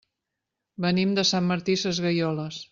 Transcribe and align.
Venim 0.85 1.13
de 1.19 1.27
Sant 1.33 1.53
Martí 1.53 1.77
Sesgueioles. 1.85 2.63